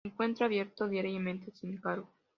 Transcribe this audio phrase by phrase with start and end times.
[0.03, 2.11] Se encuentra abierto diariamente sin cargo.